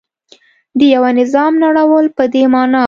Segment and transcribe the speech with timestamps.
[0.77, 2.79] د یوه نظام نړول په دې معنا و.